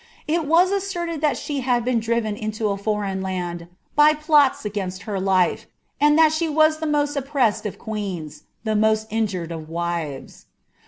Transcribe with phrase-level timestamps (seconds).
[0.27, 5.03] It was asserted that she ad been driven into a foreign land by plots against
[5.03, 5.67] her life,
[5.99, 10.47] and that she pas the most oppressed of queens— ^the most injured of wives.